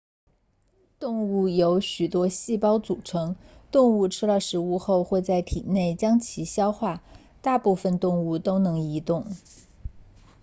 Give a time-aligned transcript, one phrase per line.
[0.97, 3.35] 动物由许多细胞组成
[3.69, 7.03] 动物吃了食物后会在体内将其消化
[7.43, 9.27] 大部分动物都能移动